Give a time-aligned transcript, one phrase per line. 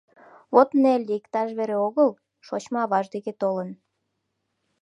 [0.53, 2.09] Вет Нелли иктаж вере огыл,
[2.45, 3.69] шочмо аваж деке толын.